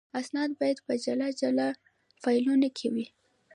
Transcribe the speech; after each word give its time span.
اسناد 0.19 0.51
باید 0.59 0.77
په 0.85 0.93
جلا 1.03 1.29
جلا 1.39 1.67
فایلونو 2.21 2.69
کې 2.77 2.87
وي. 2.93 3.05